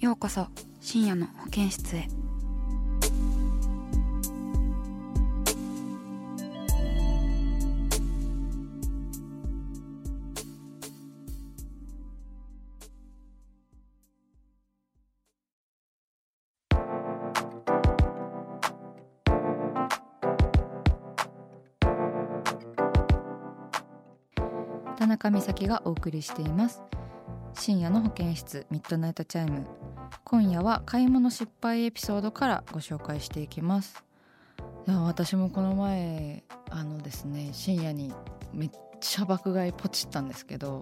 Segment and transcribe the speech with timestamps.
[0.00, 0.46] ようこそ
[0.80, 2.08] 深夜の保健室へ。
[24.96, 26.82] 田中美咲がお送りしています。
[27.54, 29.66] 深夜の保健室ミッドナイトチャイム。
[30.24, 34.04] 今夜は買い物失敗エピソードからご紹介していきます。
[34.86, 38.14] でも私もこの前あのですね深夜に
[38.52, 40.80] めっちゃ爆買いポチったんですけど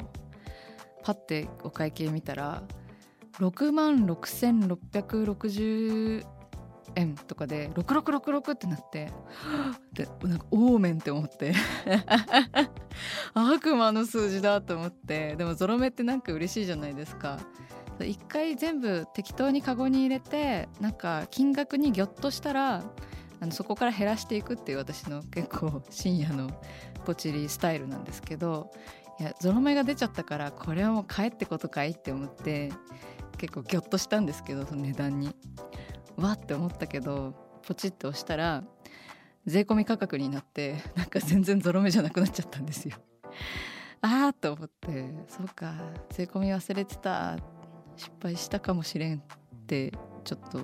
[1.03, 2.63] パッてお会計見たら
[3.39, 6.27] 6万6660
[6.99, 9.13] 円とかで6666ってなって
[9.93, 11.55] でなんかオーメンって思って。
[13.35, 15.37] 悪魔の数字だと思って。
[15.37, 17.39] でもゾロ目ってなんか嬉しいじゃないですか。
[18.01, 22.85] 一回全部適当にカゴに入れてなんか金額にギョッとしたら
[23.41, 26.49] あのそこから減らしていくっていう私の結構深夜の
[27.05, 28.71] ポチリスタイルなんですけど
[29.19, 32.71] いやゾロ目が出ちゃったからこれはもう買えってことかいって思って
[33.37, 35.35] 結構ギョッとしたんですけどその値段に。
[36.19, 37.35] わって思ったけど
[37.67, 38.65] ポチッと押したら
[39.47, 42.97] 税込み価格になってなんか全然ゾロ目じゃなくなっちゃったんですよ。
[44.01, 45.75] あーと思ってそうか
[46.11, 47.37] 税込み忘れてた
[47.97, 49.21] 失敗したかもしれんっ
[49.67, 49.93] て
[50.25, 50.61] ちょっと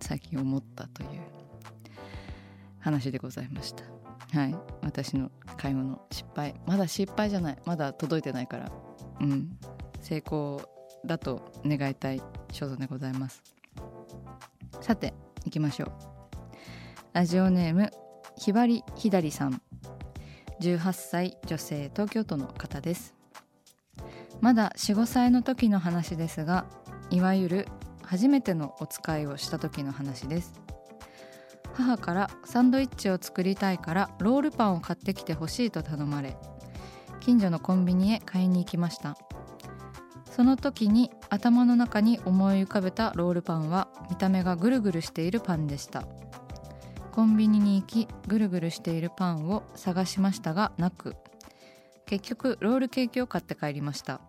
[0.00, 1.08] 最近思ったという
[2.80, 3.84] 話でございました。
[4.32, 4.54] はい。
[4.82, 6.54] 私の買い物失敗。
[6.66, 7.58] まだ失敗じゃない。
[7.64, 8.72] まだ届いてないから。
[9.20, 9.58] うん。
[10.00, 10.62] 成功
[11.04, 13.42] だと願いたい衝動でございます。
[14.80, 15.14] さて
[15.44, 15.92] 行きましょう。
[17.12, 17.90] ラジオネーム
[18.36, 19.60] ひばりひだりさん。
[20.60, 23.14] 18歳女性東京都の方です。
[24.40, 26.66] まだ45歳の時の話ですが
[27.10, 27.68] いわゆる
[28.02, 30.60] 初めてのお使いをした時の話です。
[31.74, 36.36] 母からサンドイッチを作りたいからロールパンを買ってきてほしいと頼まれ
[37.20, 39.16] 近所のコンビニへ買いに行きました。
[40.40, 46.04] その時に頭の中に思い浮かべたロールパンは見た目がぐるぐるしているパンでした。
[47.12, 51.14] コンビニに行きぐるぐるしているパンを探しましたがなく。
[52.06, 54.22] 結局ロールケーキを買って帰りました。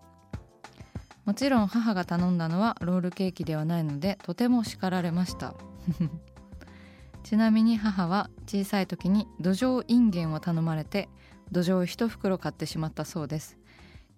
[1.23, 5.55] もちろん母が頼んだのはロールケーキではないのでとても叱られました。
[7.23, 11.07] ちなみに母は小さい時に土壌インゲンを頼まれて
[11.53, 13.60] 土壌を一袋買ってしまったそうです。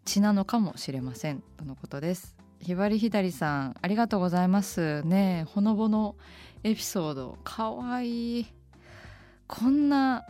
[0.06, 2.36] 血なのかもしれませんとのことです。
[2.60, 5.46] ひばりひだりさんありがとうございますね。
[5.50, 6.16] ほのぼの
[6.64, 8.46] エピソードかわいい。
[9.48, 10.26] こんな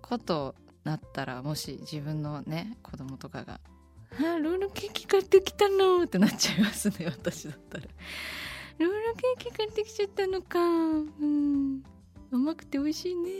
[0.00, 0.54] こと
[0.84, 3.60] なったらもし自分のね子供とかが
[4.18, 7.84] 「あロールケーキ買ってきたの?」ってなっちゃいますね 私だったら
[8.78, 11.82] 「ロールケーキ買ってきちゃったのかうん。
[12.32, 13.30] 甘くて美味しいね」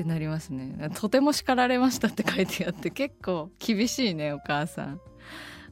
[0.00, 0.90] ってなりますね。
[0.94, 5.00] とても叱られましたって書いてあって結構厳しいねお母さん。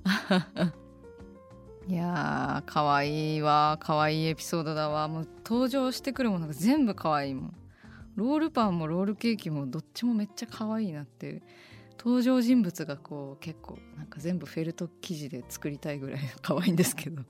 [1.88, 3.78] いやーかわいいわ。
[3.80, 5.08] かわいいエピソードだわ。
[5.08, 7.54] もう登場してくるものが全部かわいいもん。
[8.16, 11.42] ロールパンもロールケーキもどっちもめっちゃ可愛いなって
[11.98, 17.22] 登場人物がこう結構なんか全部フェルト生地で作りたいぐらい可愛いんですけど。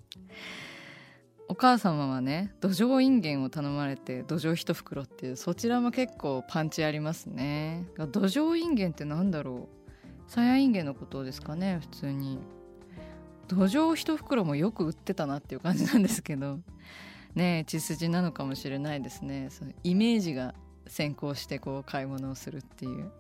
[1.49, 7.87] お母様はね土壌インゲンを頼まれて土壌一袋っていうそちらも結構パンチありますね。
[7.97, 10.31] 土壌インゲンってなんだろう。
[10.31, 12.39] サヤインゲンのことですかね普通に。
[13.49, 16.59] 土壌一袋もよく売ってたなっていう感じなんですけど。
[17.35, 19.49] ね血筋なのかもしれないですね。
[19.51, 20.55] そのイメージが
[20.87, 23.11] 先行してこう買い物をするっていう。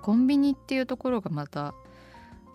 [0.00, 1.74] コンビニっていうところがまた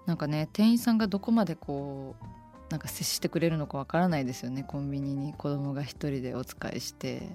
[0.06, 2.39] なんかね店員さんがどこまでこう
[2.70, 4.64] なんか接してくれるのかわからないですよね。
[4.64, 7.30] コンビニに子供が一人でお使いして。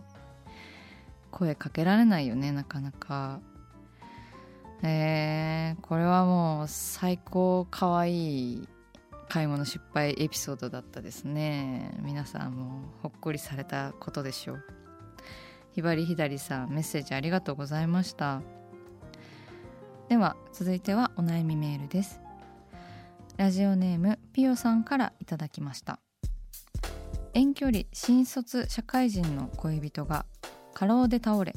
[1.34, 3.40] 声かけられないよねなかなか。
[4.82, 8.68] えー、これはもう最高かわいい
[9.28, 11.98] 買い物失敗エピソードだったですね。
[12.02, 14.64] 皆さんもほっこりされたことでしょう。
[15.72, 18.42] ひばりひだりさんメッセージありがとうございました。
[20.08, 22.23] では続いてはお悩みメールです。
[23.36, 25.98] ラジオネームピヨさんからいただきました。
[27.32, 30.24] 遠距離新卒社会人の恋人が
[30.72, 31.52] 過労で倒れ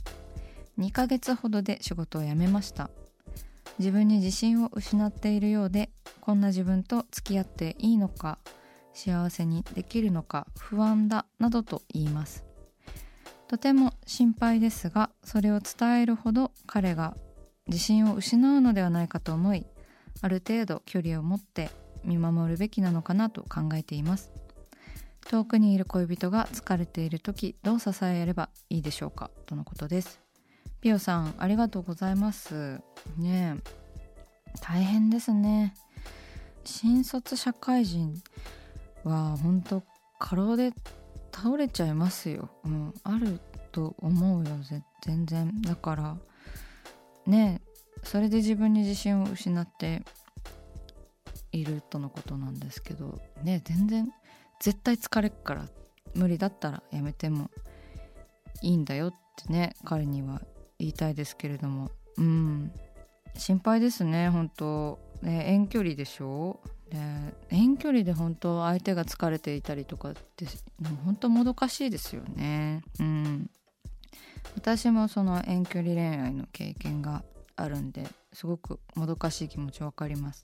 [0.80, 2.90] 2ヶ月ほどで仕事を辞めました。
[3.78, 8.40] 自分に自信を失っているようでこんな自分と付き合っていいのか
[8.94, 12.44] 幸せにできるのか不安だなどと言います。
[13.48, 17.16] とても心配ですがそれを伝えるほど彼が
[17.68, 19.68] 自信を失うのではないかと思い
[20.22, 21.70] ある程度距離を持って
[22.04, 24.32] 見守るべきなのかなと考えています。
[25.30, 30.20] 遠くにいる恋人が疲れている時どう支えればいいでしょうかとのことです。
[30.80, 32.80] ピオさんありがとうございます。
[33.18, 33.58] ね
[34.62, 35.74] 大変ですね。
[36.64, 38.22] 新卒社会人
[39.04, 39.84] は本当
[40.20, 40.74] 過労で
[41.34, 43.40] 倒れちゃいますよ、うん、ある
[43.72, 44.56] と思うよ
[45.02, 45.62] 全然。
[45.62, 46.18] だから
[47.26, 47.62] ね
[48.10, 50.02] それで自分に自信を失って
[51.52, 54.10] いるとのことなんですけどね全然
[54.62, 55.66] 絶対疲れっから
[56.16, 57.52] 無理だったらやめても
[58.62, 59.14] いいんだよっ
[59.46, 60.42] てね彼には
[60.80, 61.92] 言いたいですけれども。
[62.18, 62.72] うん。
[63.36, 65.00] 心配ですね本当。
[65.22, 66.60] ね遠距離でしょ？
[66.90, 66.98] で
[67.50, 70.46] 遠距離で本当相手が疲れていたりとかって
[71.06, 72.84] 本当もどかしいですよね。
[73.00, 73.50] うん。
[74.56, 77.24] 私もその遠距離恋愛の経験が
[77.58, 80.44] あるんですごくもどかしい気持ちわかります。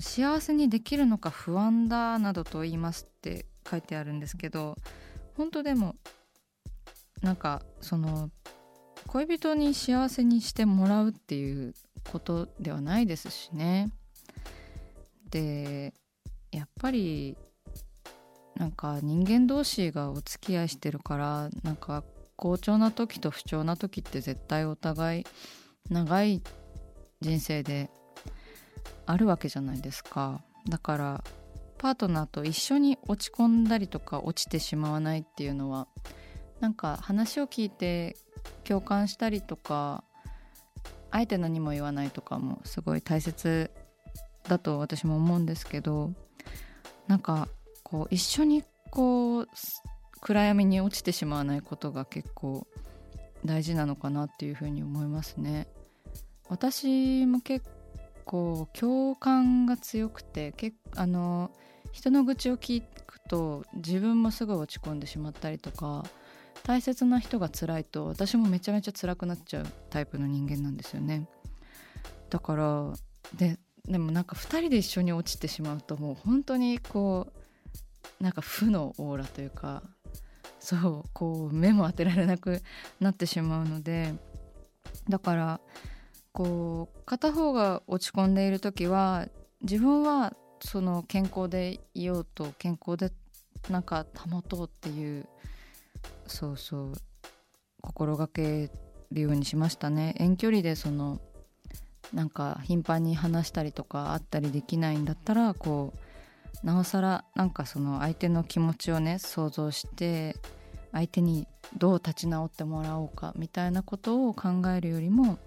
[0.00, 4.76] 幸せにできるのか不安だなどと言いますって書いてあるんですけど
[5.34, 5.96] 本当でも
[7.22, 8.30] なんかその
[9.06, 11.74] 恋人に幸せにしてもらうっていう
[12.12, 13.90] ことではないですしね。
[15.30, 15.94] で
[16.52, 17.36] やっぱり
[18.56, 22.04] なんか人間同士がお付き合いしてるからなんか
[22.36, 25.26] 好調な時と不調な時って絶対お互い
[25.90, 26.42] 長い
[27.20, 27.90] 人生で
[29.06, 31.24] あるわけじゃないですかだから
[31.78, 35.86] パートナーと一緒に落ち込んだりとか落ちてしまわないっていうのは
[36.60, 38.16] なんか話を聞いて
[38.64, 40.04] 共感したりとか
[41.10, 43.70] あえて何も言わないとかもすごい大切
[44.48, 46.12] だと私も思うんですけど
[47.06, 47.48] なんか
[47.82, 49.48] こう一緒にこう
[50.20, 52.66] 暗闇に落ちてしまわないことが結構
[53.44, 55.68] 大事なのかなっていうふうに思いますね。
[56.48, 57.66] 私も結
[58.24, 61.50] 構共感が強くてけあの
[61.92, 66.04] 人の愚痴を聞くと自分もすごい落ち込んでしまったりとか
[66.62, 71.26] 大切な人が辛いと私もめちゃめちゃ辛くなっちゃうタイプの人間なんですよね。
[72.28, 72.92] だから
[73.34, 77.32] ででもなんか2人で一緒に落ちてしまうともう本当にこ
[78.20, 79.82] うなんか負のオーラというか
[80.60, 82.60] そうこう目も当てられなく
[83.00, 84.12] なってしまうので
[85.08, 85.60] だから
[86.38, 89.26] こう片方が落ち込んでいる時は
[89.62, 93.12] 自分はその健康でいようと健康で
[93.68, 95.26] なんか保とうっていう
[96.28, 96.92] そうそう
[97.82, 98.70] 心がけ
[99.10, 100.14] るようにしましたね。
[100.20, 101.20] 遠距離でその
[102.14, 105.92] なんか頻繁に話したりとかあったりできないんだったらこ
[106.62, 110.36] うなおさらなんかその相手の気持ちをね想像して
[110.92, 115.40] 相手にどう立ち直ってもらおうかみたいなことを考えるよりも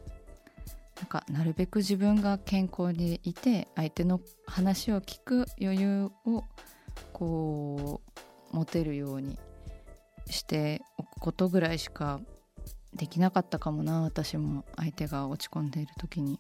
[1.02, 6.44] なんかなるべく自分が健康にいて相手の話を聞く余裕を
[7.12, 8.02] こ
[8.54, 9.40] う持てるように
[10.30, 12.22] しておくことぐらいしか
[12.94, 16.40] できなかったかもな私も相手が落ち込んでいる時に。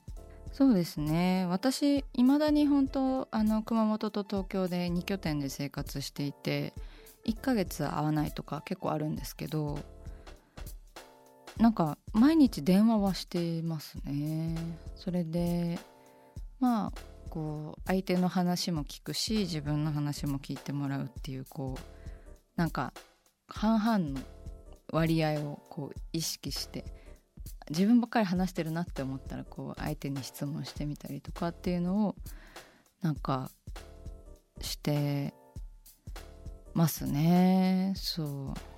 [0.51, 1.47] そうですね。
[1.49, 6.73] 私いまだに本当あの熊本と東京で2拠点で生活していて
[7.25, 9.79] 1ヶ月会わないとか結構あるんですけど
[11.57, 14.55] なんか毎日電話はしてますね。
[14.95, 15.79] それで
[16.59, 16.91] まあ
[17.29, 21.81] こう相手の話も聞くし自分の話も聞いてもらうっていうこう
[22.55, 22.93] なんか
[23.47, 24.19] 半々の
[24.91, 26.85] 割合をこう意識して
[27.69, 32.15] 自分ばっかり話してるなって思ったらこう相手に質問してみたりとかっていうのを
[33.01, 33.49] なんか
[34.59, 35.33] して
[36.73, 37.93] ますね。
[37.95, 38.70] そう。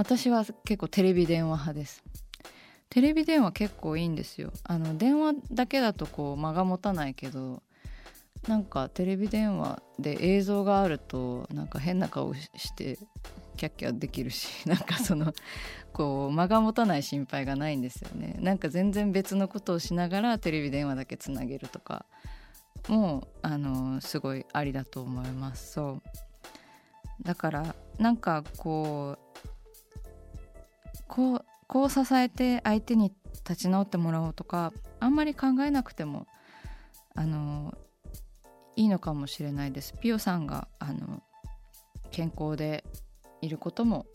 [0.00, 2.02] 私は結構テレビ電話派です。
[2.88, 4.50] テレビ電話結構いいんですよ。
[4.64, 7.62] あの電話だけだとこう間が持たないけど
[8.48, 12.98] なんかテレビ電話で映像があるとなんか変な顔して
[13.58, 15.34] キャッキャできるし なんかその
[15.92, 18.36] こう間が持たない心配がないんですよね。
[18.40, 22.06] なんか全然別のことをしながらテレビ電話だけつなげるとか
[22.88, 25.72] もあのすごいありだと思います。
[25.72, 26.02] そう。
[27.22, 29.29] だからなんかこう
[31.10, 33.12] こうこう支えて相手に
[33.48, 36.26] 立ち直ってもらおうとかあんまり考えなくても
[37.14, 37.74] あの
[38.76, 41.22] いいのかもしれないですピオさんがあの
[42.10, 42.84] 健康で
[43.42, 44.06] いることも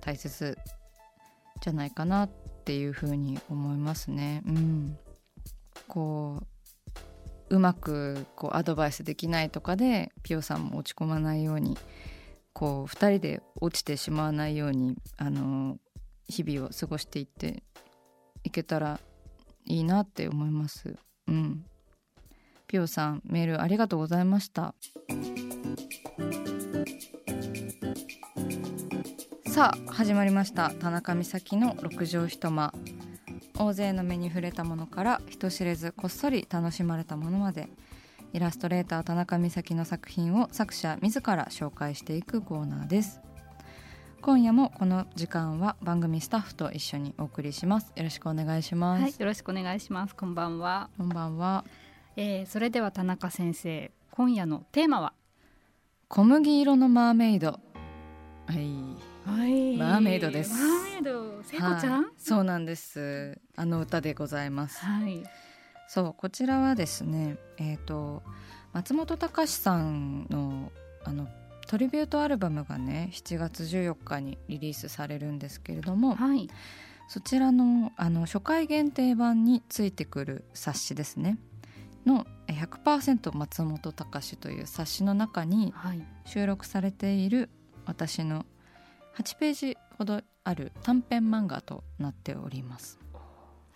[0.00, 0.58] 大切
[1.60, 2.30] じゃないかなっ
[2.64, 4.42] ていうふうに思いますね。
[4.46, 4.98] うん、
[5.86, 6.40] こ
[7.48, 11.78] ううまくこうアドバイスできないとかでピオさんも落ち込まないように
[12.52, 15.76] こう2人で落ちてしまわないようにあの
[16.32, 17.62] 日々を過ごしていって
[18.42, 18.98] いけたら
[19.66, 20.96] いいなって思います。
[21.28, 21.66] うん、
[22.66, 24.74] ピオさんメールありがとうございました。
[29.46, 30.70] さあ始まりました。
[30.70, 32.72] 田中美咲の六畳一間。
[33.58, 37.68] 大勢の目に触れたものから人知れずこっそり楽しまれたものまで。
[38.32, 43.20] イラストレーター田中美咲の作品を作者自ら紹介していくコーナーです。
[44.22, 47.92] 今夜もこの時間は番組スタッフと一緒にお送りします。
[47.96, 50.14] よろしくお願いします、はい、よろしくお願いします。
[50.14, 50.90] こんばんは。
[50.96, 51.64] こんばんは、
[52.14, 55.12] えー、それでは田中先生今夜のテーマは？
[56.06, 57.48] 小麦色のマーメイド。
[57.48, 57.58] は
[58.52, 58.70] い。
[59.26, 60.54] はい、マーメイドです。
[60.54, 63.40] マーメイド、聖子ちゃん、はい、そうなんです。
[63.56, 64.84] あの歌でございます。
[64.84, 65.24] はい。
[65.88, 68.22] そうこちらはですね、えっ、ー、と
[68.72, 70.70] 松本隆さんの
[71.02, 71.26] あの
[71.72, 76.50] トリビュートアルバムがね7月14日にリリースされるんですけれども、はい、
[77.08, 81.38] そちらのあの初回限定版についてくる冊子ですね。
[82.04, 85.72] の100%松本隆という冊子の中に
[86.26, 87.48] 収録されている
[87.86, 88.44] 私の
[89.16, 92.98] 8ページほどある短編漫画となっております。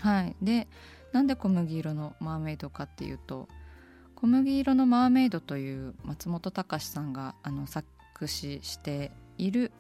[0.01, 0.69] はい、で
[1.15, 3.49] なんで小麦色のマーメイドかっていうと
[4.17, 7.87] 「小麦色のマーメイド」という松本隆さんがあの作
[8.27, 9.73] 詞している、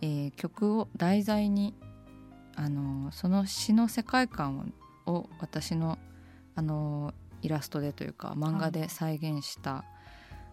[0.00, 1.74] えー、曲を題材に
[2.54, 4.72] あのその詩の世界観
[5.06, 5.98] を私の
[6.54, 9.84] あのイラストでというか漫画で再現した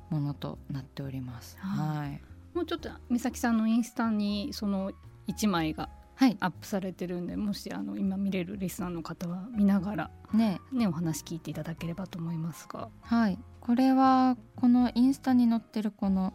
[0.09, 1.57] ものとなっております。
[1.59, 2.21] はい、はい
[2.55, 4.93] もうちょっと美咲さんのインスタにその
[5.27, 10.62] 1枚がアップされてるんで、はい、もしあの今見れるリスナーの方は見ながらね。
[10.72, 12.89] ねお話聞いていただければと思いますが。
[13.01, 13.39] はい。
[13.60, 16.34] これはこのインスタに載ってるこの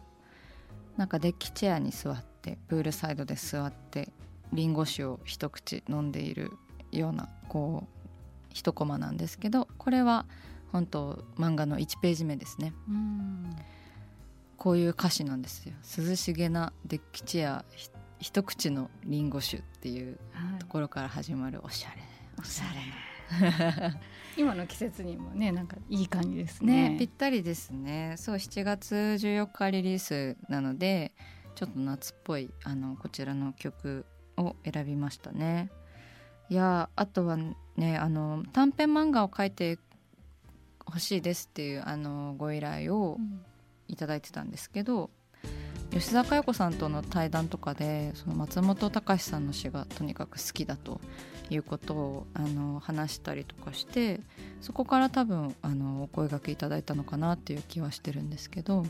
[0.97, 4.11] なんかデッキチェアに座ってプールサイドで座って
[4.53, 6.51] りんご酒を一口飲んでいる
[6.91, 8.01] ようなこう
[8.53, 10.25] 一コマなんですけどこれは
[10.71, 12.73] 本当漫画の1ページ目ですね。
[12.87, 13.55] うん。
[14.57, 15.73] こういう歌詞なんですよ。
[15.97, 17.90] 涼しげなデッキチェア一
[18.43, 20.17] 口のリンゴ酒っていう
[20.59, 21.95] ところから始まるおしゃれ、
[22.39, 23.99] おしゃれ。
[24.37, 28.15] 今の季節にもねなんかいい感じですね、ね、ぴったりですね。
[28.17, 31.13] そう7月14日リリースなので
[31.55, 34.05] ちょっと夏っぽいあのこちらの曲
[34.37, 35.71] を選びましたね。
[36.49, 37.37] いやあとは
[37.77, 39.79] ねあの短編漫画を描いて
[40.85, 43.41] ほしいですっていうあのご依頼を、うん。
[43.91, 45.11] いただいてたんですけど
[45.91, 51.01] 吉田佳代子さんとの対談とかでその松本隆さんの詩がとにかく好きだと
[51.49, 54.21] いうことをあの話したりとかして
[54.61, 58.89] そこから多分あのお声がけいただいたのかなっていう気はしてるんですけど、うん、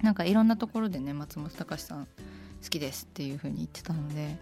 [0.00, 4.38] なんかいろんなところでね松本隆さん好きですっていうふうに言ってたので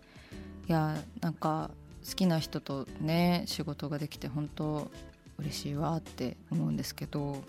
[0.68, 1.70] いやなんか
[2.06, 4.90] 好きな人とね仕事ができて本当
[5.38, 7.42] 嬉しいわって思うんですけど。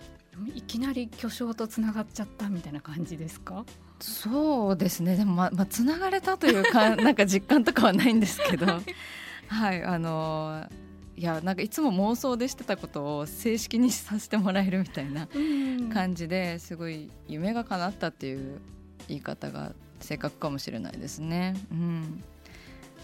[0.53, 3.65] いきなり巨匠とつながっちゃったみたいな感じですか？
[3.99, 5.15] そうですね。
[5.15, 8.65] でもまあつながれたというか なんか実感とかはないんですけど。
[9.47, 9.83] はい。
[9.83, 10.67] あの
[11.17, 15.29] いやなんかいつも妄想でしてたことを正式にさせてもらえるみたいな
[15.93, 18.59] 感じですごい夢が叶ったっていう
[19.07, 19.71] 言い方が
[20.01, 21.55] 正確かもしれないですね。
[21.71, 22.23] うん、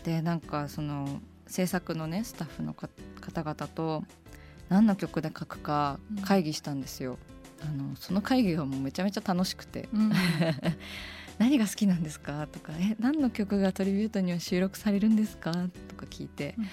[0.04, 4.04] でなんかその制作のねスタッフの方々と
[4.68, 7.18] 何の曲で書くか会議したんですよ。
[7.64, 10.12] うん、あのその会議がもうめちゃめちゃ楽しくて、うん、
[11.40, 15.52] 何が好きなんですかとかえ何の曲がトリビュートには収録されるんですか？
[15.88, 16.66] とか聞いて、うん、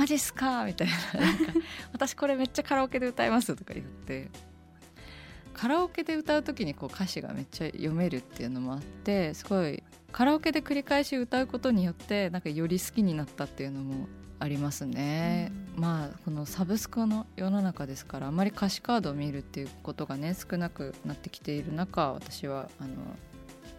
[0.00, 0.64] マジっすか？
[0.64, 1.20] みたいな。
[1.20, 1.52] なんか
[1.92, 4.30] 私これめっちゃカラオケで歌いますとか言って。
[5.54, 14.06] カラオケで歌う時にこう歌詞がめっちゃ読めるっていうのもあってすごいカラオケで繰り返し歌うことによってなんかより好きになったっていうのも
[14.38, 22.90] ありますね、うん、まあこのサブスクの世の中ですからあまり歌詞カードを見るっていうことがね少なくなってきている中私はあの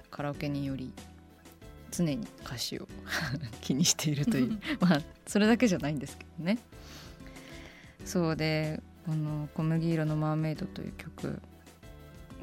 [0.09, 0.91] カラオケにより
[1.91, 2.87] 常に歌詞を
[3.61, 6.57] 気にしているという まあそれだけじゃないんですけどね。
[8.05, 11.41] そうでこの「小麦色のマーメイド」という曲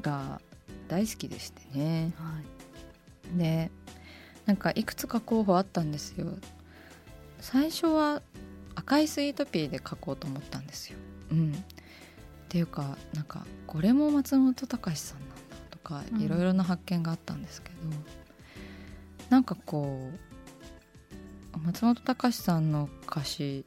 [0.01, 0.39] が
[0.87, 2.39] 大好きでしてね、は
[3.35, 3.71] い、で
[4.45, 6.37] なんかいくつか候補あったんですよ
[7.45, 8.23] 最初は
[8.73, 10.97] 赤いスイートピーで書こうと思ったんですよ。
[11.31, 11.55] うん、っ
[12.49, 15.35] ていうかなんかこれも松本隆さんなんだ
[15.69, 17.91] とかいろいろな発見があったんですけど、うん、
[19.29, 20.09] なんかこ
[21.53, 23.63] う松本隆さんの歌詞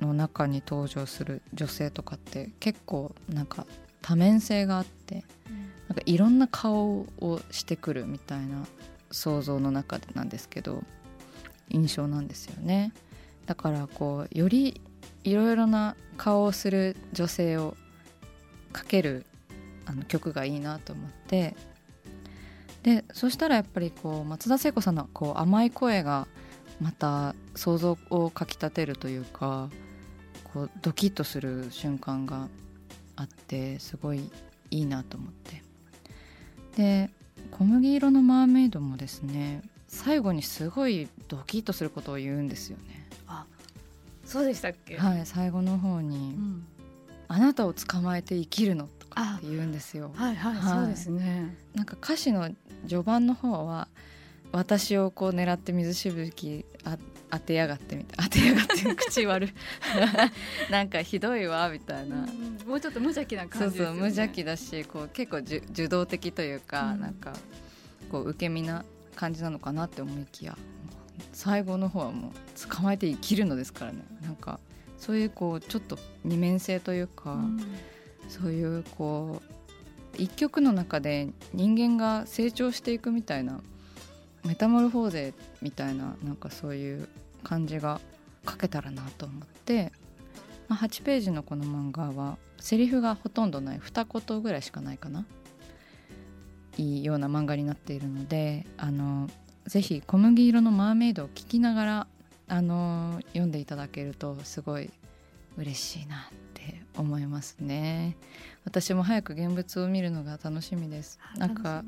[0.00, 3.66] の中に登場する女性とかって結構なんか
[4.00, 8.64] 多面性があって、うん、なんかいろんな顔をしてくるみたいな
[9.10, 10.84] 想像の中でなんですけど
[11.68, 12.92] 印象なんですよね。
[13.46, 14.80] だからこうより
[15.24, 17.76] いろいろな顔をする女性を
[18.72, 19.24] かける
[19.86, 21.56] あの曲がいいなと思って。
[22.82, 26.28] でそしたらやっぱりこう松田聖子さんのこう甘い声が
[26.80, 29.70] また想像をかきたてるというか
[30.52, 32.46] こうドキッとする瞬間が
[33.16, 34.30] あってすごい
[34.70, 35.62] いいなと思って。
[36.76, 37.10] で
[37.50, 43.08] 小麦色のマーメイドもですね最後にすごいドキッとすることを言うんですよね。
[43.26, 43.46] あ
[44.24, 44.96] そうでしたっけ？
[44.96, 46.66] はい最後の方に、うん、
[47.28, 50.10] あなたを捕まえて生きるの」とかって言うんですよ。
[50.14, 51.56] はいはい、はい、そうですね。
[51.74, 52.50] なんか歌詞の
[52.88, 53.88] 序盤の方は
[54.52, 56.98] 私をこう狙って水しぶきあ
[57.30, 59.48] 当てやがってみたい 当てやがって口悪
[60.70, 67.32] なんかひどいわみたいな、うん、もうちょっと無邪気な感じ、ね、そうそう無邪気だしこう結構受動的というか、うん、なんか
[68.10, 68.84] こう受け身な
[69.16, 70.56] 感じなのかなって思いきや
[71.32, 74.04] 最後の方はもう捕まえて生きるのですからね。
[74.22, 74.60] なんか
[74.98, 77.60] そういうこうちょっと二面性というか、うん、
[78.28, 79.56] そういうこう
[80.16, 83.60] 一曲の中で人間が成長していくみたいな
[84.44, 87.08] メタモルフォーゼみたいななんかそういう
[87.42, 88.00] 感じが
[88.48, 89.92] 書けたらなと思って、
[90.68, 95.24] まあ、8ページのこの漫画はセリフがほとんどない二言ぐらいしかないかな。
[96.76, 99.28] いいような漫画になっているのであの
[99.66, 102.06] ぜひ小麦色のマーメイドを聞きながら
[102.48, 104.90] あの読んでいただけるとすごい
[105.56, 106.18] 嬉しいなっ
[106.54, 108.16] て思いますね。
[108.64, 111.18] 私も早く現物を見るのが楽しみです。
[111.36, 111.82] なんか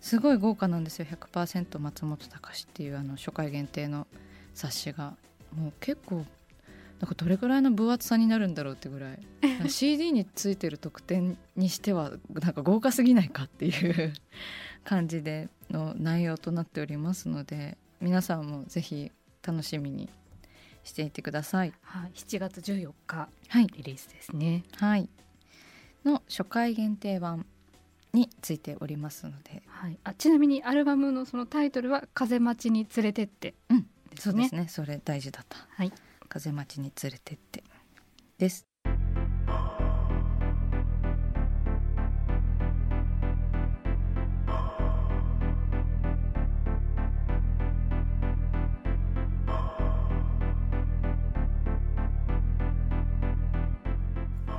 [0.00, 1.06] すごい豪華なんですよ。
[1.06, 4.06] 100%松本隆っていうあの初回限定の
[4.54, 5.14] 冊子が。
[5.54, 6.24] もう結構
[7.00, 9.18] なんかどれぐらいの分厚さになるんだろうってぐらい。
[9.68, 14.14] CD についてる特典にしてはなんか豪華すぎないかっていう
[14.84, 19.10] 感じでの内容となっておりますので皆さんもぜひ
[19.46, 20.08] 楽しみに
[20.84, 21.72] していてください。
[21.82, 23.28] はい、7月14日
[23.76, 24.64] リリースですね。
[24.76, 25.08] はい、
[26.04, 27.44] の初回限定版
[28.14, 33.86] についておりますので、はい、あちなみにアルバムのそのタイトルは「風待ちに連れてって」うん、
[34.18, 34.68] そうですね。
[34.68, 35.58] それ大事だった。
[35.68, 35.92] はい
[36.26, 37.62] 風待ちに連れてって。
[38.38, 38.66] です。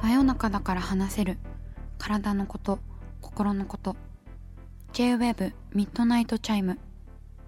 [0.02, 1.38] 真夜中だから話せる。
[1.98, 2.80] 体のこと
[3.22, 3.96] 心のこと。
[4.94, 6.80] J-WAVE ミッドナイトチャイム